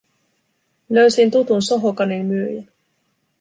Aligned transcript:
Löysin 0.89 1.31
tutun 1.31 1.61
sohokanin 1.61 2.25
myyjän. 2.25 2.67